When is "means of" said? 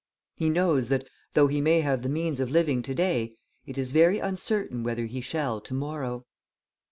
2.09-2.49